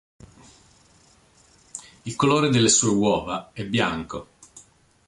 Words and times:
Il 2.05 2.15
colore 2.15 2.49
delle 2.49 2.69
sue 2.69 2.89
uova 2.89 3.51
è 3.53 3.63
bianco 3.67 4.29